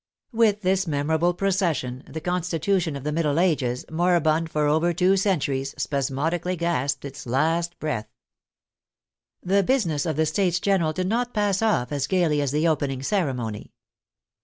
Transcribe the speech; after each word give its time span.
With 0.33 0.61
this 0.63 0.87
mem 0.87 1.09
orable 1.09 1.37
procession, 1.37 2.03
the 2.07 2.21
constitution 2.21 2.95
of 2.95 3.03
the 3.03 3.11
Middle 3.11 3.39
Ages, 3.39 3.85
moribund 3.91 4.49
for 4.49 4.65
over 4.65 4.93
two 4.93 5.15
centuries, 5.15 5.75
spasmodically 5.77 6.55
gasped 6.55 7.05
its 7.05 7.27
last 7.27 7.77
breath. 7.77 8.07
The 9.43 9.61
business 9.61 10.07
of 10.07 10.15
the 10.15 10.25
States 10.25 10.59
General 10.59 10.91
did 10.91 11.05
not 11.05 11.35
pass 11.35 11.61
off 11.61 11.91
as 11.91 12.07
gaily 12.07 12.41
as 12.41 12.49
the 12.51 12.67
opening 12.67 13.03
ceremony. 13.03 13.73